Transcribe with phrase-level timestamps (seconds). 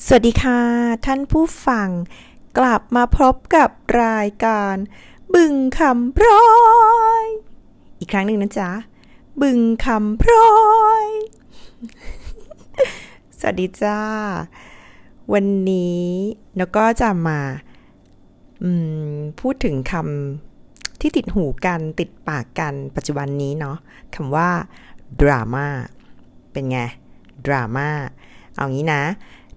[0.00, 0.60] สวัสดีค่ะ
[1.06, 1.88] ท่านผู้ฟัง
[2.58, 3.70] กลับมาพบกับ
[4.04, 4.74] รายการ
[5.34, 6.46] บึงคำพร้อ
[7.22, 7.24] ย
[7.98, 8.70] อีกครั้งหนึ่งนะจ๊ะ
[9.42, 10.52] บึงคำพร้อ
[11.04, 11.06] ย
[13.38, 13.98] สวัสดีจ้า
[15.32, 16.06] วันนี้
[16.58, 17.40] แล้วก็จะมา
[19.40, 23.76] พูดถึงคำที่ติดหูกันติดปากกันปัจจุบันนี้เนาะ
[24.14, 24.50] คำว่า
[25.20, 25.66] ดราม่า
[26.52, 26.78] เป็นไง
[27.46, 27.88] ดราม่า
[28.56, 29.02] เอางี้นะ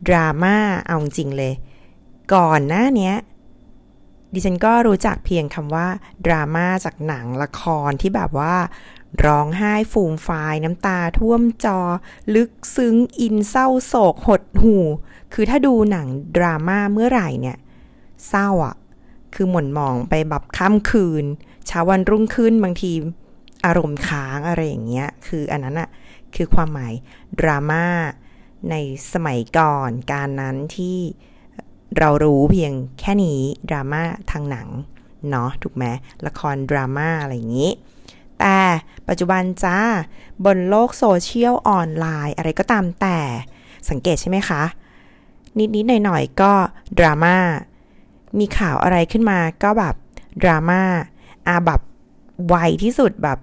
[0.08, 1.54] ดราม่าเอาจริงเลย
[2.34, 3.14] ก่อนหน้านี้
[4.34, 5.88] ดิฉันก็รู้จักเพียงคำว่า
[6.26, 8.56] ดราม่าจากหนังละครที่แบบว่า
[9.26, 11.80] ร้องไห้ฟูมฟายน้ำตาท่วมจอ
[12.36, 14.76] ลึกซึ้งอินเศร้าโศกหดหู
[15.34, 16.08] คือถ้าดูหนัง
[16.38, 17.58] ดราม่าเมื่อไหร่เนี่ย
[18.28, 18.76] เศร้าอะ่ะ
[19.34, 21.26] คือหม่นมองไปแบบค่ำคืน
[21.68, 22.92] เช้าวันรุ่งขึ้นบางที
[23.66, 25.90] อารมณ์ค้างอะไรอย่างเงี้ย คืออันนั้นอะ
[26.36, 26.94] คือความหมาย
[27.40, 27.86] ดราม่า
[28.70, 28.76] ใน
[29.14, 30.98] สมัยก่อนการนั้นที่
[31.98, 34.68] เรารู้เพียงแค่นี้ดราม่าทางหนัง
[35.30, 35.86] เนาะถูกไหม
[36.26, 37.72] ละครดราม่าอะไรอย่างนี้
[38.40, 38.58] แต่
[39.08, 39.78] ปัจจุบันจ้า
[40.46, 43.20] บนโลกโซเชียลออนไลน์อะไรก็ตามแต่
[43.90, 44.64] สังเกตใช่ไหมคะ
[45.58, 46.52] นิด ๆ หน่อย ๆ ก็
[47.00, 47.38] ดราม่า
[48.40, 49.96] มีข่าวอะไรขึ้นมาก็แบบ
[50.44, 50.82] ดราม่า
[51.48, 51.82] อาแบบ
[52.48, 53.40] ไวที่สุดแบบ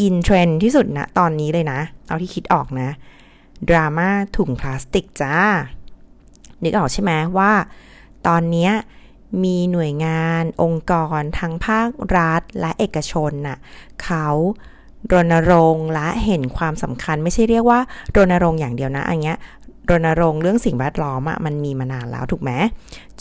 [0.00, 2.88] อินเทรนที่สุดนะตอนนี้เลยนะ เอาที่คิดออกนะ
[3.68, 5.34] ดราม่าถุงพลาสติกจ้า
[6.62, 7.52] นึกออกใช่ไหมว่า
[8.26, 8.70] ตอนนี้
[9.44, 13.58] มีหน่วยงานองค์กรทั้งภาครัฐและเอกชนน่ะ
[14.02, 14.26] เขา
[15.12, 17.80] รณรงค์และเห็นความสำคัญไม่ใช่เรียกว่า
[18.16, 19.38] รณรงค์อย่างเดียวนะอันเนี้ย
[19.90, 22.52] รณรงค์เรื่องสิ่งแวดล้อมอะมันมีมานานแล้วถูกไหม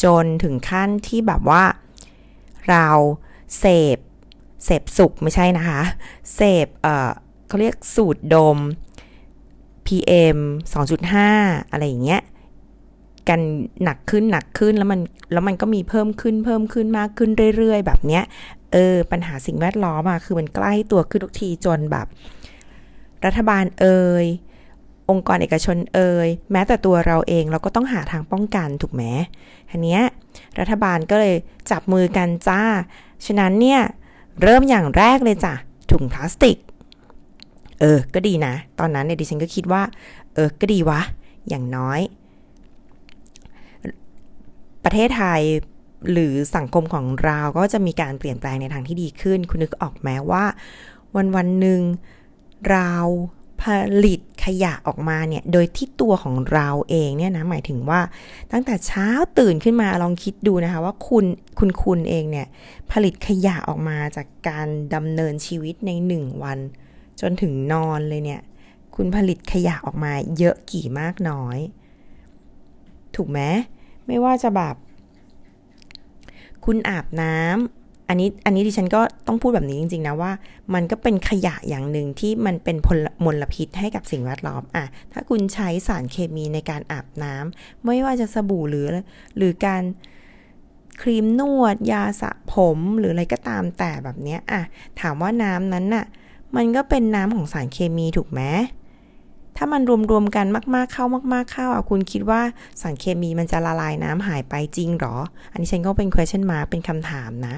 [0.03, 1.63] จนถึงขั้นที่แบบว่า
[2.69, 2.87] เรา
[3.59, 3.97] เสพ
[4.65, 5.81] เสพสุขไม่ใช่นะคะ
[6.35, 7.11] เสพเออ
[7.47, 8.57] เขาเรียกสูตรดม
[9.87, 10.37] PM
[11.03, 12.21] 2.5 อะไรอย่างเงี้ย
[13.29, 13.41] กัน
[13.83, 14.99] หนักขึ้นหนักขึ้นแล้วมัน
[15.31, 18.23] แล้วมันก็มีเพิ่มขึ้นเพิ่มขึ้นมากขึ้นเรื่อย ๆ แบบเนี้ย
[18.73, 22.07] เออ ปัญหาสิ่งแวดล้อมอะคือมันใกล้ตัวขึ้นทุกทีจนแบบ
[23.25, 24.25] รัฐบาลเอ่ย
[25.09, 29.03] องค์กรเอกชนเอ่ยแม้แต่ตัวเราเองเราก็ต้องหาทางป้องกันถูกไหม
[29.69, 30.03] ทีเนี้ย
[30.59, 31.35] รัฐบาลก็เลย
[31.71, 32.61] จับมือกันจ้า
[33.25, 33.81] ฉะนั้นเนี่ย
[34.41, 35.53] เริ่มอย่างแรกเลยจ้ะ
[35.91, 36.57] ถุงพลาสติก
[37.79, 39.81] เออ ก็ดีนะ ตอนนั้นเนี่ยดิฉันก็คิดว่า
[40.33, 41.01] เออ ก็ดีวะ
[41.49, 41.99] อย่างน้อย
[44.83, 45.41] ประเทศไทย
[46.11, 50.45] หรือสังคมของเราก็จะมีการเปลี่ยนแปลงในทางที่ดีขึ้น คุณนึกออกไหมว่า
[51.15, 51.81] วันวันหนึ่ง
[52.69, 52.93] เรา
[53.61, 53.65] ผ
[54.05, 58.01] ลิตขยะออกมาเนี่ย โดยที่ตัวของเราเองเนี่ยนะ หมายถึงว่า
[58.51, 59.07] ตั้งแต่เช้า
[59.39, 61.25] ตื่นขึ้นมาลองคิดดูนะคะ ว่าคุณ
[61.59, 62.47] คุณคุณเองเนี่ย
[62.91, 66.59] ผลิตขยะออกมาจากการดำเนินชีวิตในหนึ่งวัน
[67.21, 68.41] จนถึงนอนเลยเนี่ย
[68.95, 71.57] คุณผลิตขยะออกมาเยอะกี่มากน้อย
[73.15, 73.39] ถูกไหม
[74.07, 74.75] ไม่ว่าจะแบบ
[76.65, 80.31] คุณอาบน้ำอันนี้อันนี้ดิฉันก็ต้องพูดแบบนี้จริงๆนะว่า
[80.73, 82.77] มันก็เป็นขยะอย่างหนึ่งที่มันเป็น
[83.25, 88.87] มลพิษให้กับสิ่งแวดล้อมอะถ้าคุณใช้สารเคมีในการอาบน้ำไม่ว่าจะสบู่หรือ
[89.37, 89.83] หรือการ
[91.01, 94.61] ครีมนวด ยาสระผมหรืออะไรก็ตามแต่แบบนี้อะ
[95.01, 96.05] ถามว่าน้ำนั้นน่ะ
[96.55, 98.41] มันก็เป็นน้ำของสารเคมีถูกไหม
[99.57, 100.45] ถ้ามันรวมๆกัน
[100.75, 102.41] มากๆเข้ามากๆเข้าอะคุณคิดว่า
[102.81, 105.15] สารเคมีมันจะละลายน้ำหายไปจริงหรอ
[105.51, 107.55] อันนี้ฉันก็เป็น question mark เป็นคำถามนะ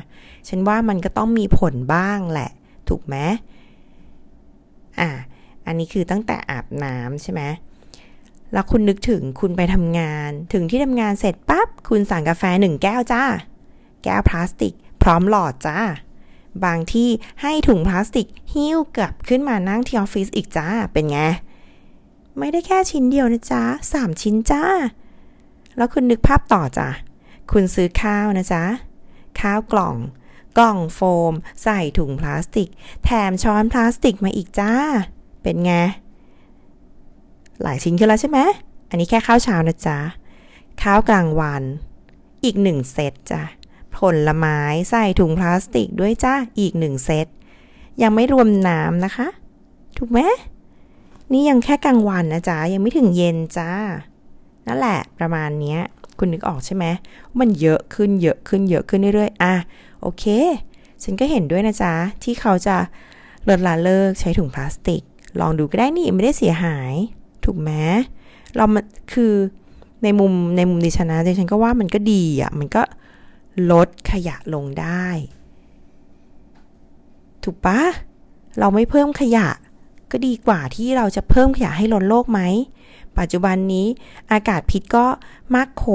[0.47, 2.52] ฉันว่ามันก็ต้องมีผลบ้างแหละ
[2.90, 3.16] ถูกไหม
[5.00, 5.09] อะ
[5.66, 7.42] อันนี้คือตั้งแต่อาบน้ำใช่ไหม
[8.53, 13.24] แล้วคุณนึกถึงคุณไปทำงาน ถึงที่ทำงานเสร็จปั๊บคุณสั่งกาแฟหนึ่งแก้วจ้า
[14.03, 15.78] แก้วพลาสติก พร้อมหลอดจ้า
[16.66, 17.09] บางที่
[17.41, 21.19] ให้ถุงพลาสติกหิ้วกลับขึ้นมานั่งที่ออฟฟิศอีกจ้า เป็นไง
[22.40, 23.63] ไม่ได้แค่ชิ้นเดียวนะจ๊ะ
[23.94, 24.63] สามชิ้นจ้า
[25.78, 26.90] แล้วคุณนึกภาพต่อจ้ะ
[27.51, 28.63] คุณซื้อข้าวนะจ๊ะ
[29.40, 29.96] ข้าวกล่อง
[30.57, 31.00] กล่องโฟ
[31.31, 32.69] ม ใส่ถุงพลาสติก
[33.03, 34.72] แถมช้อนพลาสติกมาอีกจ้า
[35.44, 35.73] เป็นไง
[37.62, 38.40] หลายชิ้นขึ้นแล้วใช่ไหม
[38.90, 39.99] อันนี้แค่ข้าวเช้านะจ๊ะ
[40.82, 41.64] ข้าวกลางวัน
[42.43, 43.41] อีกหนึ่งเซตจ้ะ
[43.99, 44.59] ผลไม้
[44.90, 47.28] ใส่ถุงพลาสติกด้วยจ้าอีกหนึ่งเซต
[48.02, 49.28] ยังไม่รวมน้ำนะคะ
[49.97, 50.20] ถูกไหม
[51.32, 53.72] นี่ยังแค่กลางวันนะจ๊ะ ยังไม่ถึงเย็นจ้า
[54.67, 55.78] นั่นแหละประมาณนี้
[56.17, 56.85] คุณนึกออกใช่ไหม
[57.40, 59.53] มันเยอะขึ้นเยอะขึ้นเยอะขึ้นเรื่อยๆ อะ
[60.02, 60.26] โอเค
[61.03, 62.76] ฉันก็เห็นด้วยนะจ๊ะ ที่เขาจะ
[63.49, 65.02] ลดละเลิกใช้ถุงพลาสติก
[65.40, 66.94] ลองดูก็ได้นี่ไม่ได้เสียหาย
[67.46, 67.72] ถูกไหม
[68.55, 69.34] เรามันคือ
[70.03, 72.82] ในมุมในมุมดิฉันนะดิฉันก็ว่ามันก็ดีอะ มันก็
[73.72, 75.08] ลดขยะลงได้
[77.44, 77.80] ถูกปะ
[78.59, 79.48] เราไม่เพิ่มขยะ
[80.12, 82.42] ก็ดีกว่าที่เราจะเพิ่มขยะให้ล้นโลกไหม
[83.18, 83.88] ปัจจุบันนี้
[84.32, 85.06] อากาศพิษก็
[85.56, 85.86] มากโข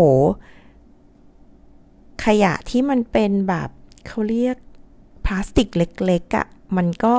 [2.24, 3.68] ขยะที่มันเป็นแบบ
[4.06, 4.56] เขาเรียก
[5.24, 7.14] พลาสติกเล็กๆอะ่ะ มันก็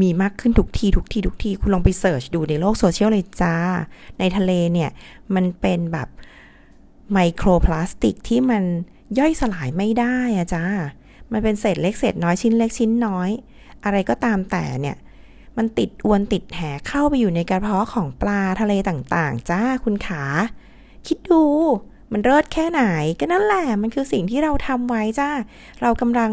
[0.00, 3.56] มีมากขึ้นทุกทีทุกทีทุกที คุณลองไปเสิร์ชดูในโลกโซเชียลเลยจ้า
[4.18, 4.90] ในทะเลเนี่ย
[5.34, 6.08] มันเป็นแบบ
[7.12, 8.62] ไมโครพลาสติกที่มัน
[9.18, 10.64] ย่อยสลายไม่ได้อะจ้า
[11.32, 13.30] มันเป็นเศษเล็กเศษน้อยชิ้นเล็กชิ้นน้อย
[13.84, 14.96] อะไรก็ตามแต่เนี่ย
[15.56, 20.24] มันติดอวนติดแหเข้าไปอยู่ในกระเพาะของปลาทะเลต่างๆ จ้าคุณขา
[21.06, 21.42] คิดดู
[22.12, 22.82] มันเลิศแค่ไหน
[23.18, 25.30] ก็นั่นแหละมันคือสิ่งที่เราทำไว้จ้า
[25.82, 26.30] เรากำลัง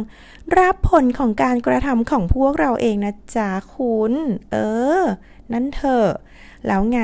[0.59, 4.13] รับผลของการกระทำของพวกเราเองนะจ๊ะคุณ
[4.51, 4.56] เอ
[5.01, 5.03] อ
[5.53, 6.09] นั่นเถอะ
[6.68, 7.01] แล้วไง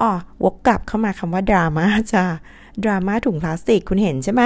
[0.00, 0.12] อ๋อ
[0.44, 2.24] วกกลับเข้ามาคำว่าดราม่าจ้า
[2.84, 4.42] ดราม่าถุงพลาสติกคุณเห็นใช่ไหม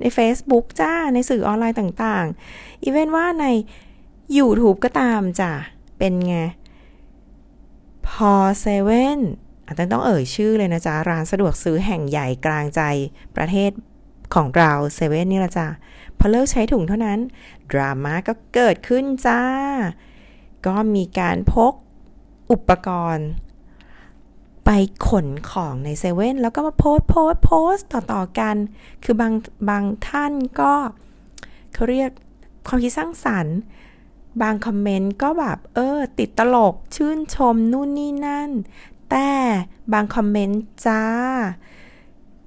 [0.00, 3.46] ใน Facebook จ้า ในสื่อออนไลน์ต่างๆ อีเวนว่าใน
[4.36, 5.52] YouTube ก็ตามจ้ะ
[5.98, 6.36] เป็นไง
[8.08, 9.20] พอเซเว่น
[9.66, 12.80] อาจจะต้องเอ่ยชื่อเลยนะจ๊ะ ร้านสะดวกซื้อแห่งใหญ่กลางใจ
[13.36, 13.70] ประเทศ
[14.34, 15.68] ของเราเซเว่นนี่ละจ้ะ
[16.18, 17.18] พอเลิกใช้ถุงเท่านั้น
[17.72, 19.40] ดราม่าก็เกิดขึ้นจ้า
[20.66, 21.72] ก็มีการพก
[22.50, 23.28] อุปกรณ์
[24.64, 24.70] ไป
[25.08, 28.56] ขนของในเซเว่นแล้วก็มาโพสโพสโพสต่อๆกัน
[29.04, 29.32] คือบาง
[29.68, 30.72] บางท่านก็
[31.74, 32.10] เขาเรียก
[32.66, 33.56] ความคิดสร้างสรรค์
[34.42, 38.50] บางคอมเมนต์ก็แบบเออ ติดตลกชื่นชมนู่นนี่นั่น
[39.10, 39.30] แต่
[39.92, 41.02] บางคอมเมนต์จ้า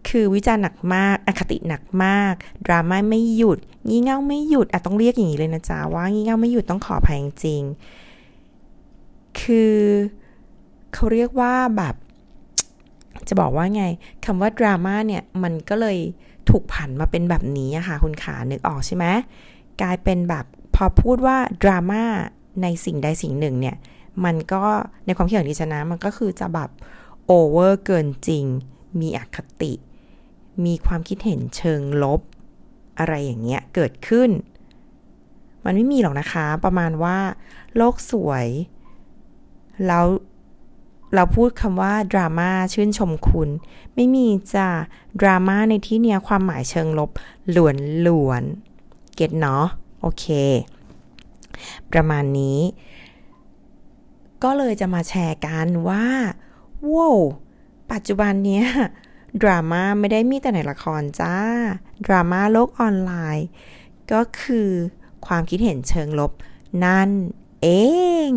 [0.10, 2.34] คือวิจารณ์หนักมากอคติหนักมาก
[2.66, 7.62] ดราม่าไม่หยุด งี่เง่าไม่หยุดอะต้องเรียกอย่างนี้เลยนะจ๊ะว่างี่เง่าไม่หยุดต้องขออภัยจริง
[9.40, 9.76] คือ
[10.94, 11.96] เขาเรียกว่าแบบ
[13.30, 13.84] จะบอกว่าไง
[14.26, 15.98] คำว่าดราม่าเนี่ย มันก็เลย
[16.50, 19.06] ถูกผันมาเป็นแบบนี้อะค่ะ คุณขานึกออกใช่ไหม
[19.82, 20.46] กลายเป็นแบบ
[20.76, 22.04] พอพูดว่าดราม่า
[22.62, 23.76] ในสิ่งใดสิ่งหนึ่งเนี่ย
[24.26, 24.64] มันก็
[25.06, 26.70] ในความคิดของดิฉันนะมันก็คือจะแบบ
[27.26, 28.46] โอเวอร์เกินจริง
[29.00, 29.74] มีอคติ
[30.66, 32.22] มีความคิดเห็นเชิงลบ
[33.00, 34.30] อะไรอย่างเงี้ยเกิดขึ้น
[35.66, 37.18] มันไม่มีหรอกนะคะ ประมาณว่า
[37.76, 38.48] โลกสวย
[39.88, 40.06] แล้ว
[41.16, 43.50] เราพูดคำว่าดราม่าชื่นชมคุณ
[43.96, 44.70] ไม่มีจ้า
[45.20, 47.12] ดราม่าในที่เนี้ยความหมายเชิงลบ
[47.52, 48.44] หลวนหลวน
[49.16, 49.66] เก็ตเนาะ
[50.02, 50.26] โอเค
[51.92, 52.60] ประมาณนี้
[54.44, 56.06] ก็เลยจะมาแชร์กันว่า
[56.94, 57.18] ว้าว
[57.92, 58.68] ปัจจุบันเนี้ย
[59.42, 61.36] ดราม่าไม่ได้มีแต่ในละครจ้า
[62.06, 63.48] ดราม่าโลกออนไลน์
[64.12, 64.70] ก็คือ
[65.26, 66.32] ความคิดเห็นเชิงลบ
[66.84, 67.10] นั่น
[67.62, 67.68] เอ
[68.30, 68.32] ง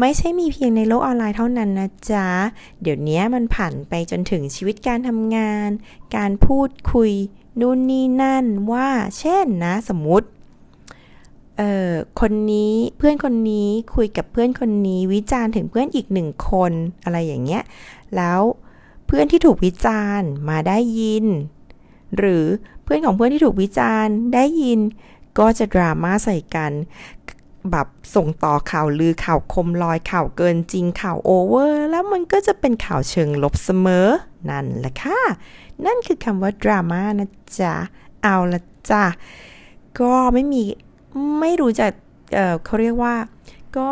[0.00, 2.26] ไม่ใช่มีเพียงในโลกออนไลน์เท่านั้นนะจ๊ะ
[2.82, 5.68] เดี๋ยวนี้มันผ่านไปจนถึงชีวิตการทำงาน
[6.16, 7.12] การพูดคุย
[7.60, 8.88] นู่นนี่นั่นว่า
[9.18, 10.28] เช่นนะสมมติ
[11.56, 16.72] เอ่อคนนี้เพื่อนคนนี้คุยกับเพื่อนคนนี้วิจารณ์ถึงเพื่อนอีกหนึ่งคน
[17.04, 17.62] อะไรอย่างเงี้ย
[18.16, 18.40] แล้ว
[19.06, 21.26] เพื่อนที่ถูกวิจารณ์มาได้ยิน
[22.16, 22.44] หรือ
[22.84, 24.80] เพื่อนของเพื่อนที่ถูกวิจารณ์ได้ยิน
[25.38, 26.72] ก็จะดราม่าใส่กัน
[27.70, 34.08] แบบส่งต่อข่าวลือข่าวคมลอยข่าวเกินจริงข่าวโอเวอร์ แล้วมันก็จะเป็นข่าวเชิงลบเสมอ
[34.50, 35.20] นั่นแหละค่ะ
[35.86, 37.28] นั่นคือคำว่าดราม่านะ
[37.58, 37.74] จ๊ะ
[38.22, 38.60] เอาละ
[38.90, 39.04] จ้ะ
[40.00, 40.62] ก็ไม่มี
[41.40, 41.86] ไม่รู้จะ
[42.32, 43.14] เเขาเรียกว่า
[43.76, 43.88] ก็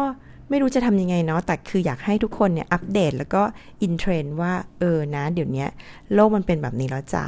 [0.48, 3.42] ไม่รู้จะทำยังไงเนาะ แต่คืออยากให้ทุกคนเนี่ยอัปเดตแล้วก็
[3.82, 5.66] อินเทรนด์ว่า เออนะ เดี๋ยวนี้
[6.12, 7.24] โลกมันเป็นแบบนี้แล้วจ้ะ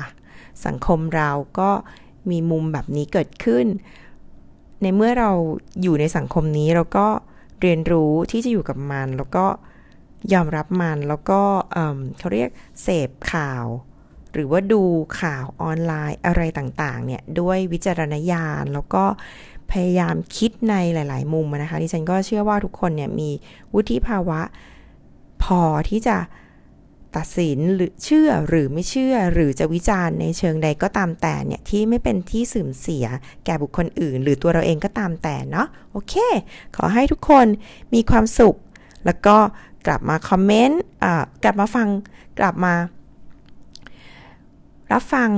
[0.67, 1.71] สังคมเราก็
[2.31, 3.67] มีมุมแบบนี้เกิดขึ้น
[4.83, 5.31] ในเมื่อเรา
[5.83, 7.07] อยู่ในสังคมนี้เราก็
[7.61, 9.47] เรียนรู้ที่จะอยู่กับมัน แล้วก็
[10.33, 11.41] ยอมรับมันแล้วก็
[12.19, 12.51] เขาเรียก
[12.83, 13.65] เสพข่าว
[14.33, 14.83] หรือว่าดู
[15.21, 19.05] ข่าวออนไลน์อะไรต่างๆ เนี่ยด้วยวิจารณญาณแล้วก็
[19.71, 23.31] พยายามคิดในหลาย ๆ มุมนะคะที่ฉันก็เชื่อว่าทุกคนเนี่ยมี
[23.75, 24.41] วุฒิภาวะ
[25.45, 26.17] พอที่จะ
[27.17, 33.07] ตัดสินหรือเชื่อหรือไม่เชื่อหรือจะวิจารณ์ในเชิงใดก็ตามแต่เนี่ย ที่ไม่เป็นที่สื่อมเสีย
[33.45, 36.15] แก่บุคคลอื่น หรือตัวเราเองก็ตามแต่เนาะโอเค
[36.77, 37.47] ขอให้ทุกคน
[37.95, 38.57] มีความสุข
[39.05, 39.37] แล้วก็
[39.87, 40.81] กลับมาคอมเมนต์
[41.43, 41.89] กลับมาฟัง
[42.39, 42.75] กลับมา
[44.93, 45.31] รับฟัง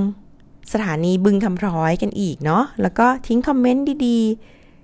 [0.73, 4.19] สถานีบึงคำพร้อยกันอีกเนาะแล้วก็ทิ้งคอมเมนต์ดี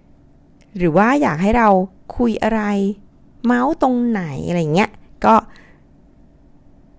[0.07, 1.69] ๆ หรือว่าอยากให้เรา
[2.17, 2.63] คุยอะไร
[3.45, 4.91] เม้าท์ตรงไหนอะไรเงี้ย
[5.25, 5.35] ก็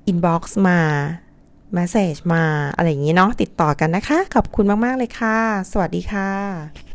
[0.10, 0.80] inbox มา
[1.74, 2.44] message มา
[2.76, 5.38] อะไรอย่างงี้เนาะติดต่อกันนะคะ ขอบคุณมาก ๆ เลยค่ะ
[5.72, 6.89] สวัสดีค่ะ